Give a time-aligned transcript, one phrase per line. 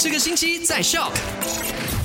[0.00, 1.10] 这个星期在 Shop。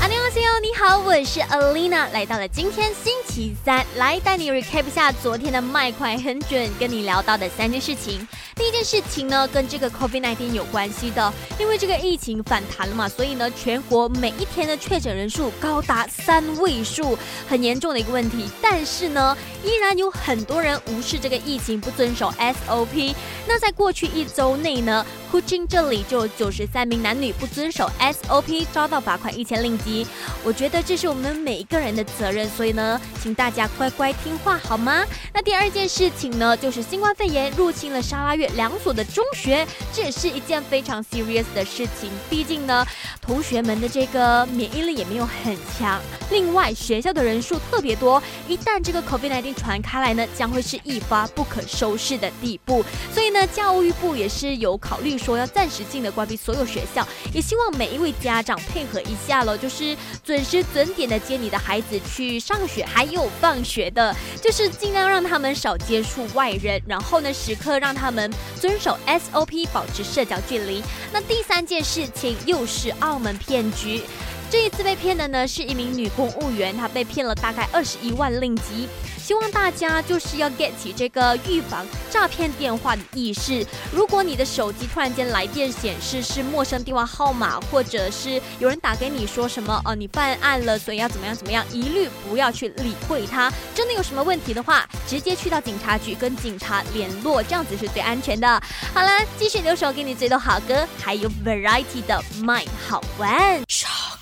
[0.00, 8.26] 阿妞西欧，你好，我是 Alina，来到了今天星期三，来带你 recap 下昨天的麦快很准，跟你聊到的三件事情。
[8.56, 18.48] 第一件事情呢，跟这个 COVID-19 有关系的，因为这个疫情反弹了嘛，所以呢，全国每一天的确诊人数高达三位数，很严重的一个问题。
[18.62, 23.14] 但是呢，依然有很多人无视这个疫情，不遵守 SOP。
[23.46, 30.06] 那在过去一周内呢，，Kuching 这里就有九十三名男女不遵守 SOP，遭到罚款一千令吉。
[30.42, 35.04] 我觉得这是我们每一个人的责任，所以呢，请大家乖乖听话好吗？
[35.34, 39.64] 那第二件事情呢，就是新冠肺炎入侵了沙拉越两所的中学，
[39.94, 42.10] 这也是一件非常 serious 的事情。
[42.28, 42.84] 毕竟呢，
[43.22, 46.00] 同学们的这个免疫力也没有很强，
[46.30, 52.84] 另外学校的人数特别多，一旦这个 COVID-19 传开来呢，将会是一发不可收拾的地步。
[53.14, 59.68] 所以呢，教育部也是有考虑说要暂时性的关闭所有学校，也希望每一位家长配合一下喽，就。
[59.76, 59.94] 是
[60.24, 70.82] 准时准点的接你的孩子去上学，还有放学的，就是尽量让他们少接触外人，然后呢，时刻让他们遵守 SOP，保持社交距离。
[71.12, 74.02] 那第三件事情又是澳门骗局。
[74.48, 78.88] 这一次被骗的呢是一名女公务员，她被骗了大概二十一万令吉。
[79.18, 83.66] 希望大家就是要 get 起这个预防诈骗电话的意识。
[83.90, 93.52] 如果你的手机突然间来电显示是陌生电话号码，或者是有人打给你说什么哦你犯案了，所以要怎么样怎么样，一律不要去理会他。
[93.74, 98.48] 真的有什么问题的话，直接去到警察局跟警察联络，这样子是最安全的。
[98.94, 103.64] 好了，继续留守给你最多好歌，还有 variety 的 My 好玩。